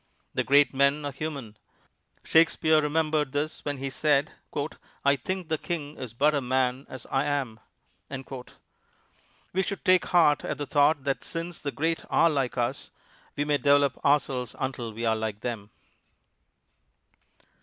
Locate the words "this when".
3.33-3.77